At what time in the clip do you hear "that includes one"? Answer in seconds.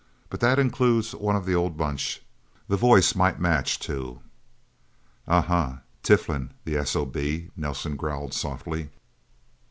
0.39-1.35